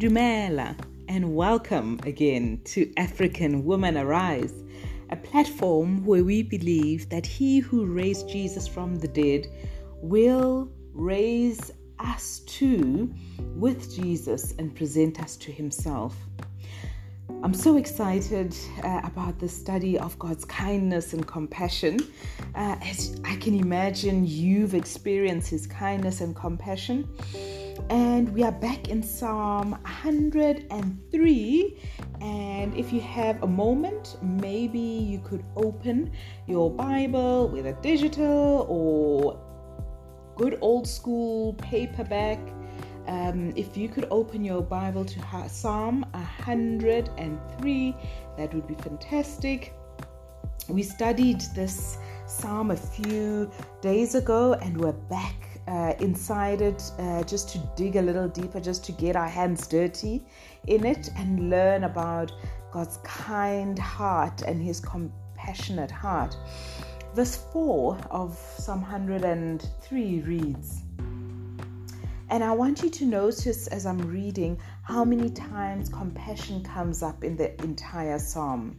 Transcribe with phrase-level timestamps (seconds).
[0.00, 0.74] Dumela
[1.08, 4.64] and welcome again to African Women Arise,
[5.10, 9.46] a platform where we believe that He who raised Jesus from the dead
[9.96, 13.12] will raise us too
[13.56, 16.16] with Jesus and present us to Himself.
[17.42, 21.98] I'm so excited uh, about the study of God's kindness and compassion.
[22.54, 27.06] Uh, as I can imagine, you've experienced His kindness and compassion.
[27.88, 31.78] And we are back in Psalm 103.
[32.20, 36.12] And if you have a moment, maybe you could open
[36.46, 39.40] your Bible, whether digital or
[40.36, 42.38] good old school paperback
[43.10, 47.96] um, if you could open your Bible to Psalm 103,
[48.36, 49.74] that would be fantastic.
[50.68, 57.22] We studied this psalm a few days ago and we're back uh, inside it uh,
[57.24, 60.24] just to dig a little deeper, just to get our hands dirty
[60.66, 62.32] in it and learn about
[62.72, 66.36] God's kind heart and his compassionate heart.
[67.14, 70.82] Verse 4 of Psalm 103 reads,
[72.30, 77.24] and I want you to notice as I'm reading how many times compassion comes up
[77.24, 78.76] in the entire psalm.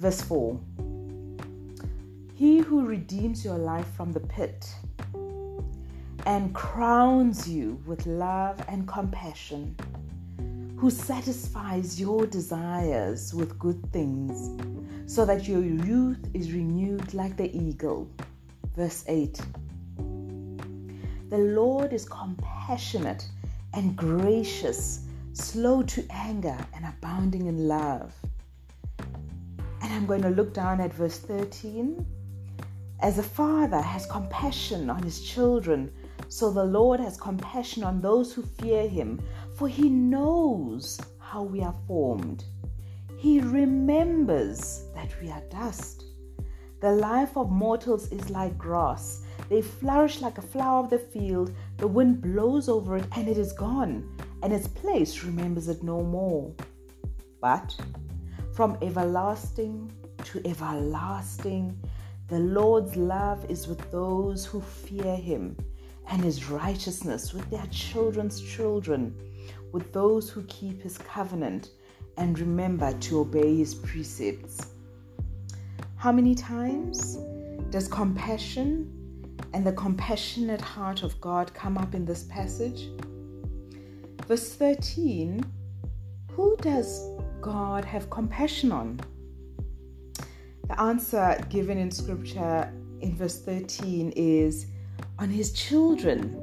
[0.00, 0.58] Verse 4
[2.34, 4.68] He who redeems your life from the pit
[6.26, 9.76] and crowns you with love and compassion,
[10.76, 14.50] who satisfies your desires with good things,
[15.12, 18.10] so that your youth is renewed like the eagle.
[18.76, 19.40] Verse 8
[21.30, 23.24] the Lord is compassionate
[23.72, 28.12] and gracious, slow to anger, and abounding in love.
[28.98, 32.04] And I'm going to look down at verse 13.
[32.98, 35.92] As a father has compassion on his children,
[36.30, 39.20] so the Lord has compassion on those who fear him,
[39.56, 42.44] for he knows how we are formed.
[43.18, 46.04] He remembers that we are dust.
[46.80, 49.24] The life of mortals is like grass.
[49.48, 51.52] They flourish like a flower of the field.
[51.78, 54.08] The wind blows over it and it is gone,
[54.44, 56.54] and its place remembers it no more.
[57.40, 57.76] But
[58.54, 59.90] from everlasting
[60.26, 61.76] to everlasting,
[62.28, 65.56] the Lord's love is with those who fear him,
[66.10, 69.14] and his righteousness with their children's children,
[69.72, 71.70] with those who keep his covenant
[72.16, 74.72] and remember to obey his precepts.
[75.96, 77.18] How many times
[77.70, 79.00] does compassion
[79.52, 82.88] and the compassionate heart of God come up in this passage.
[84.26, 85.44] Verse 13
[86.32, 87.08] Who does
[87.40, 89.00] God have compassion on?
[90.68, 94.66] The answer given in scripture in verse 13 is
[95.20, 96.36] on his children.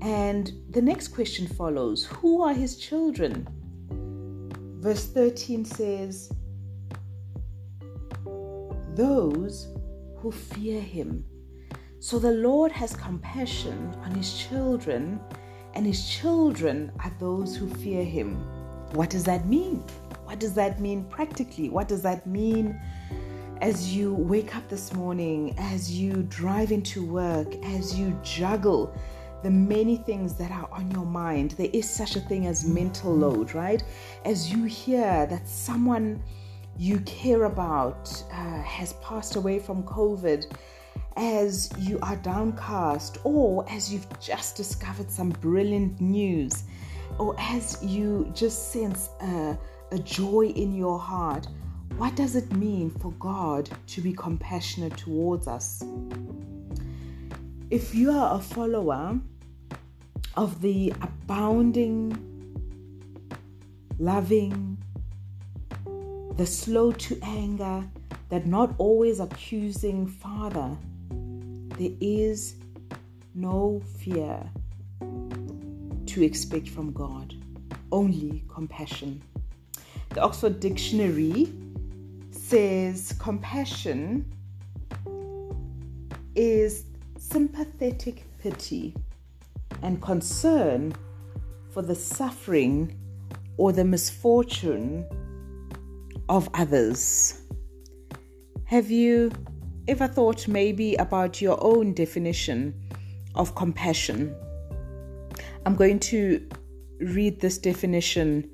[0.00, 3.46] And the next question follows Who are his children?
[4.80, 6.32] Verse 13 says,
[8.96, 9.68] Those
[10.16, 11.24] who fear him.
[12.00, 15.20] So the Lord has compassion on his children,
[15.74, 18.34] and his children are those who fear him.
[18.94, 19.84] What does that mean?
[20.24, 21.68] What does that mean practically?
[21.68, 22.80] What does that mean
[23.62, 28.92] as you wake up this morning, as you drive into work, as you juggle
[29.44, 31.52] the many things that are on your mind?
[31.52, 33.80] There is such a thing as mental load, right?
[34.24, 36.20] As you hear that someone
[36.76, 40.52] you care about uh, has passed away from COVID
[41.16, 46.64] as you are downcast, or as you've just discovered some brilliant news,
[47.16, 49.56] or as you just sense a,
[49.92, 51.46] a joy in your heart,
[51.98, 55.82] what does it mean for God to be compassionate towards us?
[57.70, 59.18] If you are a follower
[60.36, 62.16] of the abounding,
[63.98, 64.78] loving,
[66.36, 67.84] the slow to anger,
[68.28, 70.76] that not always accusing Father,
[71.78, 72.56] there is
[73.34, 74.42] no fear
[76.06, 77.34] to expect from God,
[77.90, 79.22] only compassion.
[80.10, 81.52] The Oxford Dictionary
[82.52, 84.30] says compassion
[86.34, 86.84] is
[87.16, 88.94] sympathetic pity
[89.80, 90.92] and concern
[91.70, 92.94] for the suffering
[93.56, 95.02] or the misfortune
[96.28, 97.40] of others.
[98.66, 99.32] Have you
[99.88, 102.74] ever thought maybe about your own definition
[103.34, 104.36] of compassion?
[105.64, 106.46] I'm going to
[107.00, 108.50] read this definition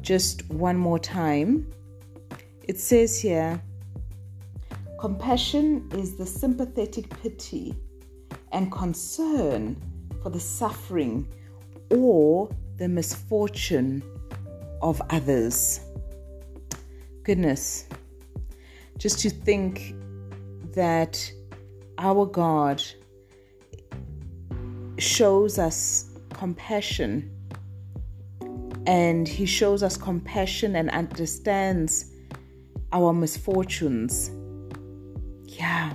[0.00, 1.70] just one more time.
[2.68, 3.60] It says here
[5.00, 7.74] compassion is the sympathetic pity
[8.52, 9.76] and concern
[10.22, 11.26] for the suffering
[11.90, 14.02] or the misfortune
[14.80, 15.80] of others.
[17.24, 17.88] Goodness,
[18.96, 19.96] just to think
[20.72, 21.32] that
[21.98, 22.80] our God
[24.98, 27.28] shows us compassion
[28.86, 32.11] and He shows us compassion and understands
[32.92, 34.30] our misfortunes.
[35.46, 35.92] Yeah,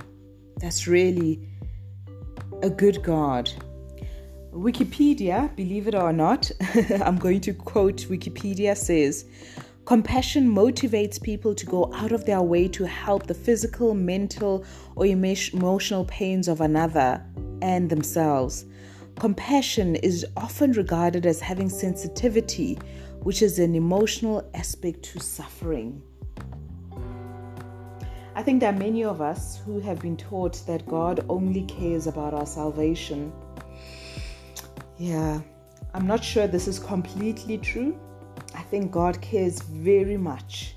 [0.56, 1.40] that's really
[2.62, 3.50] a good God.
[4.52, 6.50] Wikipedia, believe it or not,
[7.04, 9.24] I'm going to quote Wikipedia says,
[9.84, 14.64] Compassion motivates people to go out of their way to help the physical, mental,
[14.96, 17.24] or emotional pains of another
[17.62, 18.66] and themselves.
[19.18, 22.78] Compassion is often regarded as having sensitivity,
[23.22, 26.02] which is an emotional aspect to suffering.
[28.38, 32.06] I think there are many of us who have been taught that God only cares
[32.06, 33.32] about our salvation.
[34.96, 35.40] Yeah,
[35.92, 37.98] I'm not sure this is completely true.
[38.54, 40.76] I think God cares very much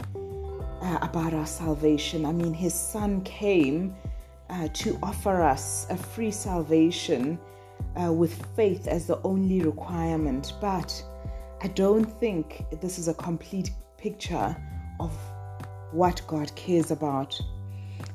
[0.82, 2.26] uh, about our salvation.
[2.26, 3.94] I mean, His Son came
[4.50, 7.38] uh, to offer us a free salvation
[7.96, 11.06] uh, with faith as the only requirement, but
[11.62, 13.70] I don't think this is a complete
[14.00, 14.58] picture
[15.00, 15.12] of
[15.92, 17.40] what God cares about.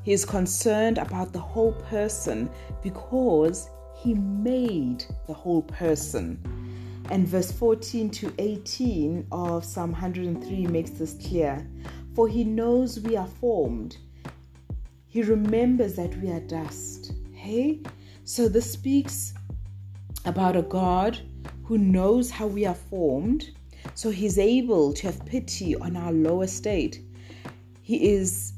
[0.02, 2.49] He is concerned about the whole person
[2.82, 6.38] because He made the whole person.
[7.11, 11.67] And verse 14 to 18 of Psalm 103 makes this clear.
[12.14, 13.99] For He knows we are formed,
[15.06, 17.12] He remembers that we are dust.
[17.32, 17.82] Hey?
[18.25, 19.34] So this speaks
[20.25, 21.20] about a God
[21.64, 23.50] who knows how we are formed,
[23.94, 27.02] so He's able to have pity on our lower state.
[27.87, 28.53] He is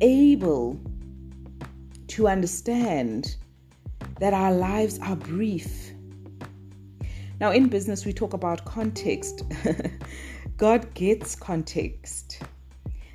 [0.00, 0.80] able
[2.08, 3.36] to understand
[4.18, 5.92] that our lives are brief.
[7.38, 9.44] Now, in business, we talk about context.
[10.56, 12.42] God gets context.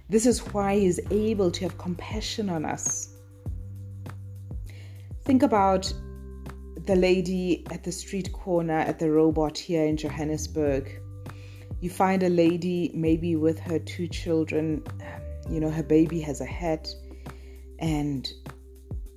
[0.07, 3.13] This is why He's able to have compassion on us.
[5.25, 5.93] Think about
[6.85, 11.01] the lady at the street corner at the robot here in Johannesburg.
[11.79, 14.83] You find a lady maybe with her two children
[15.49, 16.89] you know, her baby has a head
[17.79, 18.31] and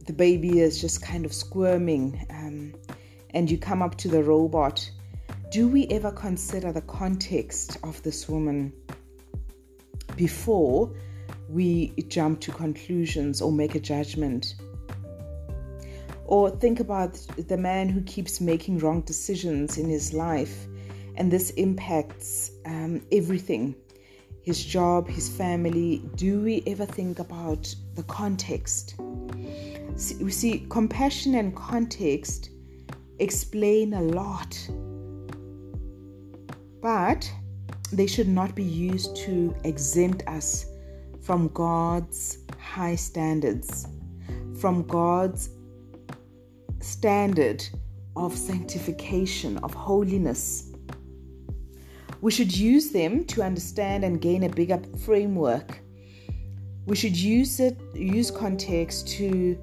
[0.06, 2.26] the baby is just kind of squirming.
[2.30, 2.74] Um,
[3.30, 4.88] and you come up to the robot.
[5.50, 8.72] Do we ever consider the context of this woman
[10.16, 10.92] before
[11.48, 14.54] we jump to conclusions or make a judgment?
[16.24, 17.14] Or think about
[17.48, 20.68] the man who keeps making wrong decisions in his life,
[21.20, 23.74] and this impacts um, everything.
[24.40, 28.94] His job, his family, do we ever think about the context?
[29.96, 32.48] See, we see compassion and context
[33.18, 34.58] explain a lot,
[36.80, 37.30] but
[37.92, 40.64] they should not be used to exempt us
[41.20, 43.86] from God's high standards,
[44.58, 45.50] from God's
[46.80, 47.62] standard
[48.16, 50.69] of sanctification, of holiness
[52.20, 55.80] we should use them to understand and gain a bigger framework.
[56.86, 59.58] We should use it, use context to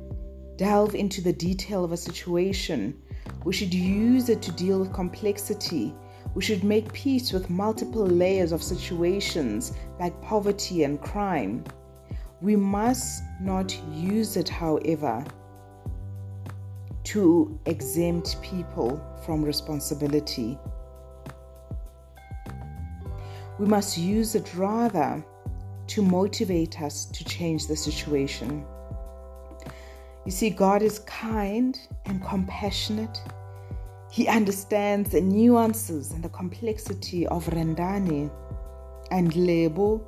[0.55, 2.99] delve into the detail of a situation.
[3.43, 5.93] We should use it to deal with complexity.
[6.33, 11.63] We should make peace with multiple layers of situations like poverty and crime.
[12.41, 15.23] We must not use it, however,
[17.05, 20.57] to exempt people from responsibility.
[23.59, 25.23] We must use it rather
[25.87, 28.65] to motivate us to change the situation.
[30.25, 33.21] You see, God is kind and compassionate.
[34.11, 38.29] He understands the nuances and the complexity of Rendani
[39.09, 40.05] and Lebo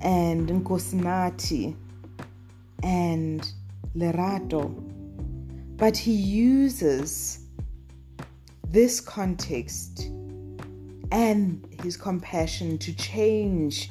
[0.00, 1.76] and Nkosinathi
[2.82, 3.52] and
[3.94, 4.74] Lerato.
[5.76, 7.46] But he uses
[8.68, 10.10] this context
[11.10, 13.90] and his compassion to change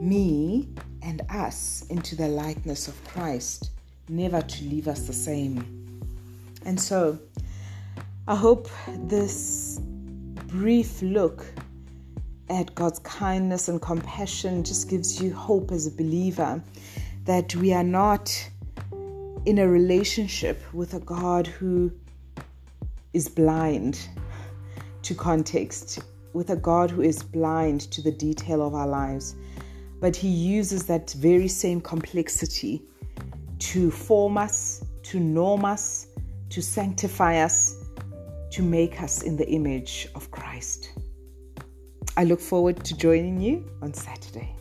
[0.00, 0.68] me
[1.02, 3.70] and us into the likeness of Christ,
[4.08, 6.00] never to leave us the same.
[6.64, 7.18] And so,
[8.26, 8.68] I hope
[9.04, 9.80] this
[10.48, 11.44] brief look
[12.50, 16.62] at God's kindness and compassion just gives you hope as a believer
[17.24, 18.30] that we are not
[19.44, 21.92] in a relationship with a God who
[23.12, 23.98] is blind
[25.02, 26.00] to context
[26.32, 29.36] with a God who is blind to the detail of our lives,
[30.00, 32.82] but He uses that very same complexity
[33.58, 36.08] to form us, to norm us,
[36.50, 37.76] to sanctify us,
[38.50, 40.90] to make us in the image of Christ.
[42.16, 44.57] I look forward to joining you on Saturday.